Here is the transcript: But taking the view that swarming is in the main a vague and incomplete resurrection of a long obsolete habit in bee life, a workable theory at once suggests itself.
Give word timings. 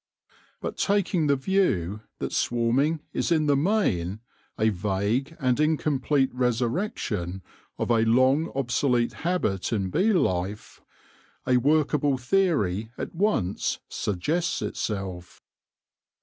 But 0.61 0.77
taking 0.77 1.27
the 1.27 1.35
view 1.35 2.01
that 2.17 2.33
swarming 2.33 3.01
is 3.13 3.31
in 3.31 3.45
the 3.45 3.55
main 3.55 4.19
a 4.57 4.69
vague 4.69 5.37
and 5.39 5.59
incomplete 5.59 6.33
resurrection 6.33 7.43
of 7.77 7.91
a 7.91 7.99
long 7.99 8.51
obsolete 8.55 9.13
habit 9.13 9.71
in 9.71 9.91
bee 9.91 10.11
life, 10.11 10.81
a 11.45 11.57
workable 11.57 12.17
theory 12.17 12.89
at 12.97 13.13
once 13.13 13.77
suggests 13.89 14.63
itself. 14.63 15.39